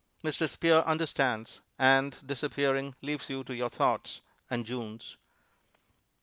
Mr. 0.23 0.49
Spear 0.49 0.79
understands, 0.79 1.61
and, 1.77 2.17
disappearing, 2.25 2.95
leaves 3.03 3.29
you 3.29 3.43
to 3.43 3.53
your 3.53 3.69
thoughts 3.69 4.21
and 4.49 4.65
June's. 4.65 5.15